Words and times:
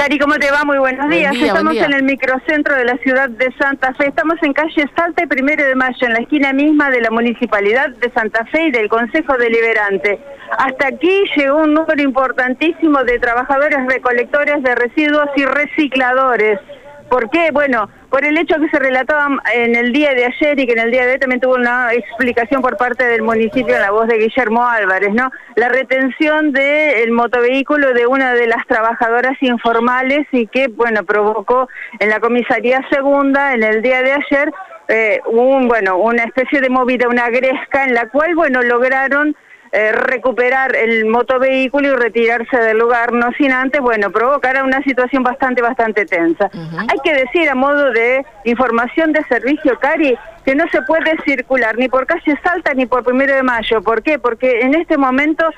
Cari, 0.00 0.18
¿cómo 0.18 0.36
te 0.36 0.50
va? 0.50 0.64
Muy 0.64 0.78
buenos 0.78 1.10
días. 1.10 1.36
Estamos 1.36 1.76
en 1.76 1.92
el 1.92 2.04
microcentro 2.04 2.74
de 2.74 2.86
la 2.86 2.96
ciudad 3.02 3.28
de 3.28 3.52
Santa 3.58 3.92
Fe. 3.92 4.08
Estamos 4.08 4.36
en 4.40 4.54
calle 4.54 4.86
Salta 4.96 5.24
y 5.24 5.26
Primero 5.26 5.62
de 5.62 5.74
Mayo, 5.74 6.06
en 6.06 6.14
la 6.14 6.20
esquina 6.20 6.54
misma 6.54 6.88
de 6.88 7.02
la 7.02 7.10
Municipalidad 7.10 7.90
de 7.90 8.10
Santa 8.12 8.46
Fe 8.46 8.68
y 8.68 8.70
del 8.70 8.88
Consejo 8.88 9.36
Deliberante. 9.36 10.18
Hasta 10.56 10.86
aquí 10.86 11.24
llegó 11.36 11.58
un 11.58 11.74
número 11.74 12.00
importantísimo 12.00 13.04
de 13.04 13.18
trabajadores 13.18 13.78
recolectores 13.86 14.62
de 14.62 14.74
residuos 14.74 15.28
y 15.36 15.44
recicladores. 15.44 16.58
¿Por 17.10 17.28
qué? 17.28 17.50
Bueno, 17.52 17.90
por 18.10 18.24
el 18.24 18.36
hecho 18.36 18.58
que 18.60 18.68
se 18.68 18.78
relataba 18.78 19.40
en 19.54 19.76
el 19.76 19.92
día 19.92 20.12
de 20.14 20.26
ayer 20.26 20.58
y 20.58 20.66
que 20.66 20.72
en 20.72 20.80
el 20.80 20.90
día 20.90 21.06
de 21.06 21.12
hoy 21.12 21.18
también 21.18 21.40
tuvo 21.40 21.54
una 21.54 21.92
explicación 21.92 22.60
por 22.60 22.76
parte 22.76 23.04
del 23.04 23.22
municipio 23.22 23.74
en 23.74 23.80
la 23.80 23.92
voz 23.92 24.08
de 24.08 24.18
Guillermo 24.18 24.66
Álvarez, 24.66 25.14
¿no? 25.14 25.30
La 25.54 25.68
retención 25.68 26.52
del 26.52 27.12
motovehículo 27.12 27.92
de 27.94 28.06
una 28.06 28.34
de 28.34 28.48
las 28.48 28.66
trabajadoras 28.66 29.40
informales 29.40 30.26
y 30.32 30.48
que, 30.48 30.68
bueno, 30.68 31.04
provocó 31.04 31.68
en 32.00 32.08
la 32.10 32.20
comisaría 32.20 32.80
segunda 32.90 33.54
en 33.54 33.62
el 33.62 33.80
día 33.80 34.02
de 34.02 34.12
ayer 34.12 34.52
eh, 34.88 35.20
un, 35.26 35.68
bueno, 35.68 35.98
una 35.98 36.24
especie 36.24 36.60
de 36.60 36.68
movida, 36.68 37.08
una 37.08 37.28
gresca 37.28 37.84
en 37.84 37.94
la 37.94 38.08
cual, 38.08 38.34
bueno, 38.34 38.60
lograron 38.62 39.36
eh, 39.72 39.92
recuperar 39.92 40.74
el 40.74 41.06
motovehículo 41.06 41.88
y 41.88 41.94
retirarse 41.94 42.56
del 42.56 42.78
lugar, 42.78 43.12
no 43.12 43.30
sin 43.38 43.52
antes, 43.52 43.80
bueno, 43.80 44.10
provocar 44.10 44.60
una 44.64 44.82
situación 44.82 45.22
bastante, 45.22 45.62
bastante 45.62 46.06
tensa. 46.06 46.50
Hay 46.52 46.98
que 47.04 47.14
decir 47.14 47.48
a 47.48 47.54
modo 47.54 47.92
de 47.92 48.26
información 48.44 49.12
de 49.12 49.22
servicio, 49.24 49.78
Cari, 49.78 50.18
que 50.44 50.56
no 50.56 50.68
se 50.70 50.82
puede 50.82 51.16
circular 51.24 51.78
ni 51.78 51.88
por 51.88 52.06
calle 52.06 52.36
Salta 52.42 52.74
ni 52.74 52.86
por 52.86 53.04
primero 53.04 53.32
de 53.34 53.44
mayo. 53.44 53.80
¿Por 53.82 54.02
qué? 54.02 54.18
Porque 54.18 54.62
en 54.62 54.74
este 54.74 54.96
momento 54.98 55.48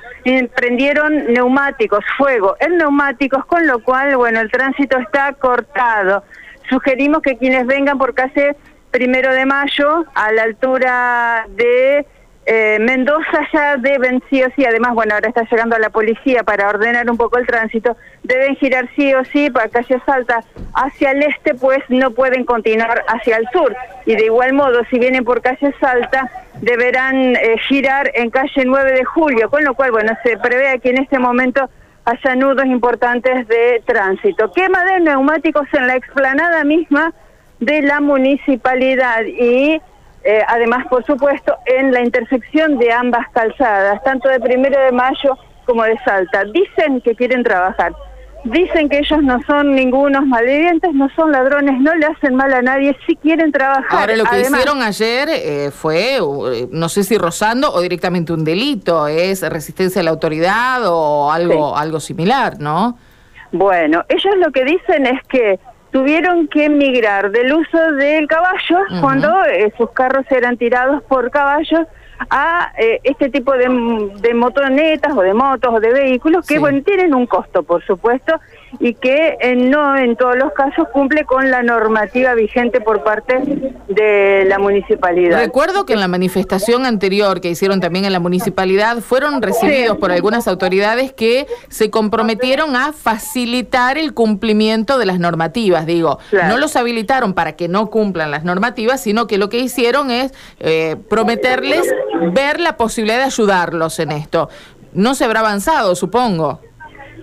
prendieron 0.54 1.32
neumáticos, 1.32 2.04
fuego 2.18 2.56
en 2.60 2.76
neumáticos, 2.76 3.46
con 3.46 3.66
lo 3.66 3.82
cual, 3.82 4.16
bueno, 4.16 4.40
el 4.40 4.50
tránsito 4.50 4.98
está 4.98 5.32
cortado. 5.32 6.22
Sugerimos 6.68 7.22
que 7.22 7.38
quienes 7.38 7.66
vengan 7.66 7.96
por 7.96 8.12
calle 8.12 8.56
primero 8.90 9.32
de 9.32 9.46
mayo, 9.46 10.04
a 10.14 10.32
la 10.32 10.42
altura 10.42 11.46
de 11.48 12.06
eh, 12.44 12.78
Mendoza 12.80 13.46
ya 13.52 13.76
deben 13.76 14.20
sí 14.28 14.42
o 14.42 14.48
sí, 14.56 14.64
además, 14.64 14.94
bueno, 14.94 15.14
ahora 15.14 15.28
está 15.28 15.42
llegando 15.48 15.78
la 15.78 15.90
policía 15.90 16.42
para 16.42 16.68
ordenar 16.68 17.08
un 17.08 17.16
poco 17.16 17.38
el 17.38 17.46
tránsito, 17.46 17.96
deben 18.24 18.56
girar 18.56 18.88
sí 18.96 19.14
o 19.14 19.24
sí 19.24 19.48
para 19.48 19.68
calle 19.68 20.00
Salta 20.04 20.40
hacia 20.74 21.12
el 21.12 21.22
este, 21.22 21.54
pues 21.54 21.78
no 21.88 22.10
pueden 22.10 22.44
continuar 22.44 23.04
hacia 23.06 23.36
el 23.36 23.46
sur. 23.52 23.76
Y 24.06 24.16
de 24.16 24.24
igual 24.24 24.54
modo, 24.54 24.82
si 24.90 24.98
vienen 24.98 25.24
por 25.24 25.40
calle 25.40 25.72
Salta, 25.80 26.30
deberán 26.60 27.36
eh, 27.36 27.56
girar 27.68 28.10
en 28.14 28.30
calle 28.30 28.64
9 28.64 28.92
de 28.92 29.04
julio, 29.04 29.48
con 29.48 29.62
lo 29.62 29.74
cual, 29.74 29.92
bueno, 29.92 30.12
se 30.24 30.36
prevé 30.36 30.80
que 30.80 30.90
en 30.90 30.98
este 30.98 31.20
momento 31.20 31.70
haya 32.04 32.34
nudos 32.34 32.66
importantes 32.66 33.46
de 33.46 33.82
tránsito. 33.86 34.50
Quema 34.50 34.84
de 34.84 34.98
neumáticos 35.00 35.68
en 35.74 35.86
la 35.86 35.94
explanada 35.94 36.64
misma 36.64 37.12
de 37.60 37.82
la 37.82 38.00
municipalidad 38.00 39.22
y 39.24 39.80
eh, 40.24 40.42
además, 40.46 40.86
por 40.88 41.04
supuesto, 41.04 41.56
en 41.66 41.92
la 41.92 42.00
intersección 42.02 42.78
de 42.78 42.92
ambas 42.92 43.26
calzadas, 43.32 44.02
tanto 44.04 44.28
de 44.28 44.38
Primero 44.38 44.80
de 44.80 44.92
Mayo 44.92 45.36
como 45.66 45.82
de 45.82 45.98
Salta. 46.04 46.44
Dicen 46.44 47.00
que 47.00 47.14
quieren 47.14 47.42
trabajar. 47.42 47.92
Dicen 48.44 48.88
que 48.88 48.98
ellos 48.98 49.22
no 49.22 49.40
son 49.46 49.72
ningunos 49.74 50.26
malvivientes, 50.26 50.92
no 50.94 51.08
son 51.14 51.30
ladrones, 51.30 51.80
no 51.80 51.94
le 51.94 52.06
hacen 52.06 52.34
mal 52.34 52.52
a 52.52 52.60
nadie, 52.60 52.96
sí 53.06 53.14
quieren 53.14 53.52
trabajar. 53.52 54.00
Ahora, 54.00 54.16
lo 54.16 54.24
que 54.24 54.40
hicieron 54.40 54.82
ayer 54.82 55.28
eh, 55.30 55.70
fue, 55.70 56.16
eh, 56.16 56.68
no 56.72 56.88
sé 56.88 57.04
si 57.04 57.18
rozando 57.18 57.72
o 57.72 57.80
directamente 57.80 58.32
un 58.32 58.44
delito, 58.44 59.06
es 59.06 59.48
resistencia 59.48 60.00
a 60.00 60.04
la 60.04 60.10
autoridad 60.10 60.82
o 60.86 61.30
algo, 61.30 61.76
algo 61.76 62.00
similar, 62.00 62.58
¿no? 62.58 62.98
Bueno, 63.52 64.04
ellos 64.08 64.36
lo 64.38 64.50
que 64.50 64.64
dicen 64.64 65.06
es 65.06 65.20
que 65.28 65.60
tuvieron 65.92 66.48
que 66.48 66.64
emigrar 66.64 67.30
del 67.30 67.52
uso 67.52 67.92
del 67.92 68.26
caballo 68.26 68.78
cuando 69.00 69.44
eh, 69.44 69.72
sus 69.76 69.90
carros 69.90 70.24
eran 70.30 70.56
tirados 70.56 71.02
por 71.04 71.30
caballos 71.30 71.86
a 72.30 72.72
eh, 72.78 73.00
este 73.04 73.28
tipo 73.28 73.52
de, 73.52 74.10
de, 74.20 74.34
motonetas 74.34 75.12
o 75.14 75.20
de 75.20 75.34
motos 75.34 75.74
o 75.74 75.80
de 75.80 75.92
vehículos 75.92 76.46
que 76.46 76.58
bueno 76.58 76.82
tienen 76.82 77.14
un 77.14 77.26
costo 77.26 77.62
por 77.62 77.84
supuesto 77.84 78.40
y 78.80 78.94
que 78.94 79.36
eh, 79.40 79.56
no 79.56 79.96
en 79.96 80.16
todos 80.16 80.36
los 80.36 80.52
casos 80.52 80.88
cumple 80.92 81.24
con 81.24 81.50
la 81.50 81.62
normativa 81.62 82.34
vigente 82.34 82.80
por 82.80 83.02
parte 83.02 83.40
de 83.88 84.44
la 84.46 84.58
municipalidad. 84.58 85.38
Recuerdo 85.38 85.86
que 85.86 85.92
en 85.92 86.00
la 86.00 86.08
manifestación 86.08 86.86
anterior 86.86 87.40
que 87.40 87.50
hicieron 87.50 87.80
también 87.80 88.04
en 88.04 88.12
la 88.12 88.20
municipalidad 88.20 88.98
fueron 88.98 89.42
recibidos 89.42 89.98
por 89.98 90.12
algunas 90.12 90.48
autoridades 90.48 91.12
que 91.12 91.46
se 91.68 91.90
comprometieron 91.90 92.76
a 92.76 92.92
facilitar 92.92 93.98
el 93.98 94.14
cumplimiento 94.14 94.98
de 94.98 95.06
las 95.06 95.18
normativas, 95.18 95.86
digo, 95.86 96.18
no 96.32 96.56
los 96.56 96.76
habilitaron 96.76 97.34
para 97.34 97.52
que 97.52 97.68
no 97.68 97.90
cumplan 97.90 98.30
las 98.30 98.44
normativas, 98.44 99.00
sino 99.00 99.26
que 99.26 99.38
lo 99.38 99.48
que 99.48 99.58
hicieron 99.58 100.10
es 100.10 100.32
eh, 100.60 100.96
prometerles 101.08 101.92
ver 102.32 102.60
la 102.60 102.76
posibilidad 102.76 103.18
de 103.18 103.24
ayudarlos 103.24 103.98
en 103.98 104.12
esto. 104.12 104.48
No 104.92 105.14
se 105.14 105.24
habrá 105.24 105.40
avanzado, 105.40 105.94
supongo. 105.94 106.60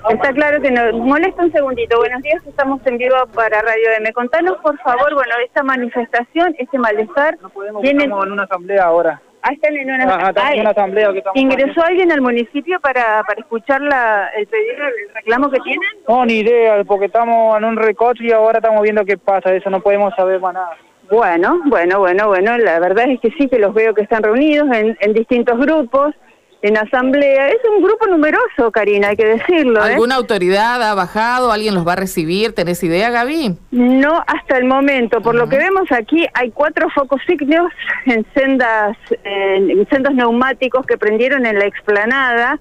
Está 0.08 0.34
claro 0.34 0.62
que 0.62 0.72
nos 0.72 0.94
molesta 0.94 1.44
un 1.44 1.52
segundito. 1.52 1.98
Buenos 1.98 2.22
días, 2.22 2.42
estamos 2.48 2.80
en 2.86 2.98
vivo 2.98 3.16
para 3.36 3.62
Radio 3.62 3.90
M. 3.98 4.14
Contanos, 4.14 4.58
por 4.64 4.78
favor, 4.80 5.14
bueno, 5.14 5.34
esta 5.46 5.62
manifestación, 5.62 6.56
este 6.58 6.78
malestar. 6.80 7.38
No 7.42 7.50
podemos, 7.50 7.84
en 7.84 8.12
una 8.12 8.44
asamblea 8.44 8.86
ahora. 8.86 9.22
Ah, 9.42 9.52
están 9.54 9.76
en 9.76 9.92
una, 9.92 10.06
asamblea. 10.70 11.12
¿Ingresó 11.36 11.84
alguien 11.84 12.12
al 12.12 12.22
municipio 12.22 12.80
para, 12.80 13.24
para 13.24 13.40
escuchar 13.40 13.82
la, 13.82 14.30
el 14.36 14.48
pedido, 14.48 14.88
el 14.88 15.14
reclamo 15.14 15.50
que 15.50 15.59
tienen? 15.59 15.90
No, 16.08 16.26
ni 16.26 16.40
idea, 16.40 16.84
porque 16.86 17.06
estamos 17.06 17.58
en 17.58 17.66
un 17.66 17.78
recoche 17.78 18.26
y 18.26 18.32
ahora 18.32 18.59
estamos 18.59 18.82
viendo 18.82 19.06
qué 19.06 19.18
pasa, 19.18 19.54
eso 19.54 19.70
no 19.70 19.82
podemos 19.82 20.14
saber 20.16 20.40
más 20.40 20.54
nada. 20.54 20.78
Bueno, 21.09 21.62
bueno, 21.66 22.00
bueno, 22.00 22.28
bueno, 22.28 22.58
la 22.58 22.80
verdad 22.80 23.09
es 23.09 23.20
que 23.20 23.32
sí, 23.32 23.48
que 23.48 23.59
los 23.59 23.74
veo 23.74 23.94
que 23.94 24.04
están 24.04 24.24
reunidos 24.24 24.70
en, 24.76 24.98
en 25.00 25.14
distintos 25.14 25.58
grupos 25.58 26.14
en 26.62 26.78
asamblea. 26.78 27.50
Es 27.50 27.58
un 27.75 27.84
grupo 27.84 28.08
numeroso, 28.08 28.72
Karina, 28.72 29.09
hay 29.09 29.16
que 29.16 29.25
decirlo. 29.25 29.80
¿eh? 29.86 29.94
¿Alguna 29.94 30.16
autoridad 30.16 30.81
ha 30.84 30.94
bajado? 30.94 31.52
¿Alguien 31.52 31.74
los 31.74 31.88
va 31.88 31.94
a 31.94 31.96
recibir? 31.96 32.53
¿Tenés 32.53 32.84
idea, 32.84 33.09
Gaby? 33.09 33.56
No, 33.72 34.24
hasta 34.28 34.58
el 34.58 34.66
momento. 34.66 35.22
Por 35.22 35.36
lo 35.36 35.47
que 35.47 35.58
vemos 35.58 35.92
aquí, 35.92 36.25
hay 36.34 36.52
cuatro 36.52 36.90
focos 36.90 37.22
ígneos 37.28 37.72
en 38.06 38.25
sendas, 38.34 38.97
en 39.24 39.88
sendos 39.90 40.14
neumáticos 40.14 40.86
que 40.86 40.97
prendieron 40.97 41.46
en 41.46 41.59
la 41.59 41.66
explanada, 41.66 42.59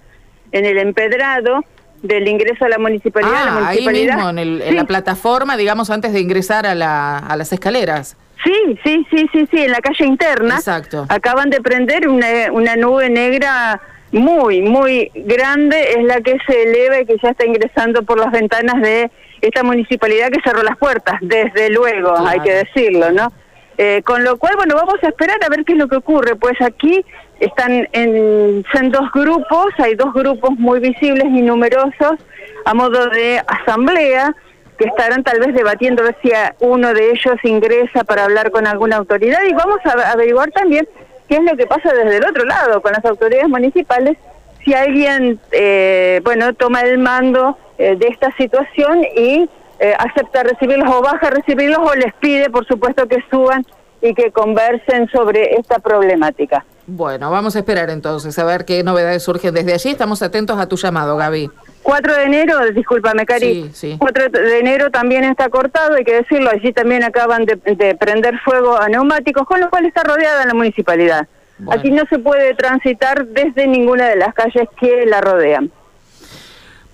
en 0.52 0.64
el 0.64 0.78
empedrado 0.78 1.64
del 2.02 2.28
ingreso 2.28 2.64
a 2.64 2.68
la 2.68 2.78
municipalidad. 2.78 3.32
Ah, 3.34 3.68
ahí 3.68 3.84
mismo, 3.88 4.30
en, 4.30 4.38
en 4.38 4.76
la 4.76 4.84
plataforma, 4.84 5.56
digamos, 5.56 5.90
antes 5.90 6.12
de 6.12 6.20
ingresar 6.20 6.64
a, 6.66 6.76
la, 6.76 7.18
a 7.18 7.36
las 7.36 7.52
escaleras. 7.52 8.16
Sí, 8.44 8.78
sí, 8.84 9.06
sí, 9.10 9.28
sí, 9.32 9.48
sí, 9.50 9.62
en 9.62 9.72
la 9.72 9.80
calle 9.80 10.04
interna. 10.04 10.56
Exacto. 10.56 11.06
Acaban 11.08 11.50
de 11.50 11.60
prender 11.60 12.08
una, 12.08 12.26
una 12.52 12.76
nube 12.76 13.10
negra 13.10 13.80
muy, 14.12 14.62
muy 14.62 15.10
grande, 15.14 15.92
es 15.96 16.04
la 16.04 16.20
que 16.20 16.38
se 16.46 16.62
eleva 16.62 17.00
y 17.00 17.06
que 17.06 17.16
ya 17.22 17.30
está 17.30 17.44
ingresando 17.44 18.02
por 18.02 18.18
las 18.18 18.32
ventanas 18.32 18.80
de 18.80 19.10
esta 19.40 19.62
municipalidad 19.62 20.30
que 20.30 20.40
cerró 20.42 20.62
las 20.62 20.76
puertas, 20.78 21.16
desde 21.20 21.70
luego, 21.70 22.16
hay 22.16 22.40
que 22.40 22.54
decirlo, 22.54 23.12
¿no? 23.12 23.32
Eh, 23.76 24.02
con 24.04 24.24
lo 24.24 24.38
cual, 24.38 24.56
bueno, 24.56 24.74
vamos 24.74 24.96
a 25.02 25.08
esperar 25.08 25.38
a 25.44 25.48
ver 25.48 25.64
qué 25.64 25.74
es 25.74 25.78
lo 25.78 25.86
que 25.86 25.96
ocurre. 25.96 26.34
Pues 26.34 26.60
aquí 26.60 27.04
están 27.38 27.88
en, 27.92 28.64
en 28.72 28.90
dos 28.90 29.12
grupos, 29.14 29.66
hay 29.78 29.94
dos 29.94 30.12
grupos 30.12 30.50
muy 30.58 30.80
visibles 30.80 31.26
y 31.26 31.42
numerosos 31.42 32.18
a 32.64 32.74
modo 32.74 33.08
de 33.08 33.40
asamblea 33.46 34.34
que 34.78 34.84
estarán 34.86 35.24
tal 35.24 35.40
vez 35.40 35.54
debatiendo 35.54 36.04
ver 36.04 36.16
si 36.22 36.30
uno 36.60 36.94
de 36.94 37.10
ellos 37.10 37.34
ingresa 37.42 38.04
para 38.04 38.24
hablar 38.24 38.50
con 38.50 38.66
alguna 38.66 38.96
autoridad 38.96 39.40
y 39.48 39.52
vamos 39.52 39.78
a 39.84 40.12
averiguar 40.12 40.50
también 40.52 40.88
qué 41.28 41.36
es 41.36 41.42
lo 41.42 41.56
que 41.56 41.66
pasa 41.66 41.92
desde 41.92 42.16
el 42.16 42.24
otro 42.24 42.44
lado 42.44 42.80
con 42.80 42.92
las 42.92 43.04
autoridades 43.04 43.48
municipales, 43.48 44.16
si 44.64 44.74
alguien, 44.74 45.38
eh, 45.52 46.20
bueno, 46.24 46.54
toma 46.54 46.82
el 46.82 46.98
mando 46.98 47.58
eh, 47.76 47.96
de 47.96 48.06
esta 48.08 48.34
situación 48.36 49.04
y 49.16 49.48
eh, 49.80 49.94
acepta 49.98 50.42
recibirlos 50.42 50.88
o 50.92 51.02
baja 51.02 51.30
recibirlos 51.30 51.78
o 51.78 51.94
les 51.94 52.12
pide, 52.14 52.50
por 52.50 52.66
supuesto, 52.66 53.06
que 53.06 53.18
suban 53.30 53.64
y 54.00 54.14
que 54.14 54.30
conversen 54.30 55.08
sobre 55.08 55.54
esta 55.54 55.78
problemática. 55.78 56.64
Bueno, 56.86 57.30
vamos 57.30 57.54
a 57.54 57.58
esperar 57.58 57.90
entonces 57.90 58.38
a 58.38 58.44
ver 58.44 58.64
qué 58.64 58.82
novedades 58.82 59.22
surgen 59.22 59.54
desde 59.54 59.74
allí. 59.74 59.90
Estamos 59.90 60.22
atentos 60.22 60.58
a 60.58 60.66
tu 60.66 60.76
llamado, 60.76 61.16
Gaby. 61.16 61.50
4 61.88 62.16
de 62.16 62.24
enero, 62.24 62.70
discúlpame, 62.72 63.24
Cari. 63.24 63.54
Sí, 63.54 63.70
sí. 63.72 63.96
4 63.98 64.28
de 64.28 64.58
enero 64.58 64.90
también 64.90 65.24
está 65.24 65.48
cortado, 65.48 65.94
hay 65.94 66.04
que 66.04 66.16
decirlo. 66.16 66.50
Allí 66.50 66.70
también 66.70 67.02
acaban 67.02 67.46
de, 67.46 67.56
prender 67.98 68.38
fuego 68.40 68.78
a 68.78 68.90
neumáticos, 68.90 69.46
con 69.46 69.58
lo 69.58 69.70
cual 69.70 69.86
está 69.86 70.02
rodeada 70.02 70.44
la 70.44 70.52
municipalidad. 70.52 71.26
Aquí 71.70 71.90
no 71.90 72.02
se 72.10 72.18
puede 72.18 72.52
transitar 72.52 73.26
desde 73.28 73.66
ninguna 73.66 74.06
de 74.06 74.16
las 74.16 74.34
calles 74.34 74.68
que 74.78 75.06
la 75.06 75.22
rodean. 75.22 75.72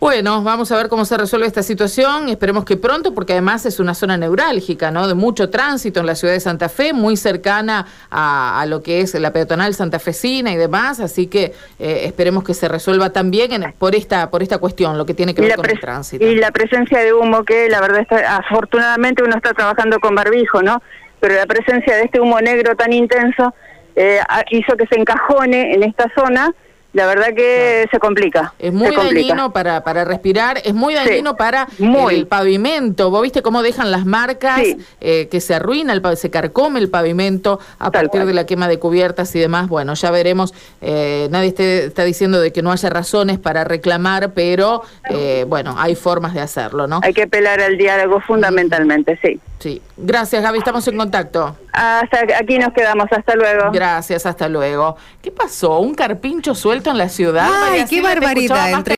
Bueno, 0.04 0.42
vamos 0.42 0.70
a 0.70 0.76
ver 0.76 0.90
cómo 0.90 1.06
se 1.06 1.16
resuelve 1.16 1.46
esta 1.46 1.62
situación. 1.62 2.28
Esperemos 2.28 2.66
que 2.66 2.76
pronto, 2.76 3.14
porque 3.14 3.32
además 3.32 3.64
es 3.64 3.80
una 3.80 3.94
zona 3.94 4.18
neurálgica, 4.18 4.90
¿no? 4.90 5.08
De 5.08 5.14
mucho 5.14 5.48
tránsito 5.48 6.00
en 6.00 6.04
la 6.04 6.14
ciudad 6.14 6.34
de 6.34 6.40
Santa 6.40 6.68
Fe, 6.68 6.92
muy 6.92 7.16
cercana 7.16 7.86
a, 8.10 8.66
lo 8.68 8.82
que 8.82 9.00
es 9.00 9.14
la 9.14 9.32
peatonal 9.32 9.72
santafesina 9.72 10.52
y 10.52 10.56
demás. 10.56 11.00
Así 11.00 11.26
que 11.26 11.54
eh, 11.78 12.02
esperemos 12.04 12.44
que 12.44 12.52
se 12.52 12.68
resuelva 12.68 13.14
también 13.14 13.72
por 13.78 13.94
esta 13.94 14.28
por 14.28 14.42
esta 14.42 14.58
cuestión, 14.58 14.98
lo 14.98 15.06
que 15.06 15.14
tiene 15.14 15.34
que 15.34 15.40
ver 15.40 15.56
con 15.56 15.70
el 15.70 15.80
tránsito. 15.80 16.22
Y 16.22 16.34
la 16.36 16.50
presencia 16.50 16.98
de 16.98 17.14
humo, 17.14 17.42
que 17.42 17.70
la 17.70 17.80
verdad, 17.80 18.00
está, 18.00 18.36
afortunadamente 18.36 19.22
uno 19.22 19.34
está 19.34 19.54
trabajando 19.54 20.00
con 20.00 20.14
barbijo, 20.14 20.62
¿no? 20.62 20.82
Pero 21.20 21.36
la 21.36 21.46
presencia 21.46 21.96
de 21.96 22.02
este 22.02 22.20
humo 22.20 22.42
negro 22.42 22.76
tan 22.76 22.92
intenso 22.92 23.54
eh, 23.96 24.20
hizo 24.50 24.76
que 24.76 24.86
se 24.86 25.00
encajone 25.00 25.72
en 25.72 25.82
esta 25.82 26.12
zona 26.14 26.52
la 26.94 27.06
verdad 27.06 27.34
que 27.34 27.86
se 27.90 27.98
complica. 27.98 28.54
Es 28.58 28.72
muy 28.72 28.94
dañino 28.94 29.52
para, 29.52 29.82
para 29.82 30.04
respirar, 30.04 30.62
es 30.64 30.74
muy 30.74 30.94
dañino 30.94 31.36
para 31.36 31.68
el 31.78 32.26
pavimento. 32.26 33.10
Vos 33.10 33.22
viste 33.22 33.42
cómo 33.42 33.62
dejan 33.62 33.90
las 33.90 34.06
marcas, 34.06 34.62
eh, 35.00 35.28
que 35.28 35.40
se 35.40 35.54
arruina, 35.54 35.92
el, 35.92 36.16
se 36.16 36.30
carcome 36.30 36.78
el 36.78 36.88
pavimento 36.88 37.58
a 37.78 37.90
partir 37.90 38.24
de 38.24 38.32
la 38.32 38.46
quema 38.46 38.68
de 38.68 38.78
cubiertas 38.78 39.34
y 39.34 39.40
demás. 39.40 39.68
Bueno, 39.68 39.94
ya 39.94 40.10
veremos. 40.12 40.54
Eh, 40.80 41.26
nadie 41.30 41.48
está 41.58 42.04
diciendo 42.04 42.40
de 42.40 42.52
que 42.52 42.62
no 42.62 42.70
haya 42.70 42.88
razones 42.90 43.38
para 43.40 43.64
reclamar, 43.64 44.32
pero 44.32 44.82
eh, 45.10 45.44
bueno, 45.48 45.74
hay 45.76 45.96
formas 45.96 46.32
de 46.32 46.40
hacerlo, 46.40 46.86
¿no? 46.86 47.00
Hay 47.02 47.12
que 47.12 47.24
apelar 47.24 47.60
al 47.60 47.76
diálogo 47.76 48.20
fundamentalmente, 48.20 49.18
sí. 49.20 49.40
Sí. 49.64 49.80
Gracias, 49.96 50.42
Gaby. 50.42 50.58
Estamos 50.58 50.86
en 50.88 50.98
contacto. 50.98 51.56
Hasta 51.72 52.18
aquí 52.38 52.58
nos 52.58 52.74
quedamos. 52.74 53.06
Hasta 53.10 53.34
luego. 53.34 53.70
Gracias, 53.72 54.26
hasta 54.26 54.46
luego. 54.46 54.94
¿Qué 55.22 55.30
pasó? 55.30 55.78
¿Un 55.78 55.94
carpincho 55.94 56.54
suelto 56.54 56.90
en 56.90 56.98
la 56.98 57.08
ciudad? 57.08 57.48
Ay, 57.50 57.86
qué 57.88 58.02
barbaridad. 58.02 58.84